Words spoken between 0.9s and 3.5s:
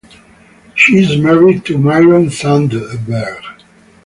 is married to Myron Sandberg.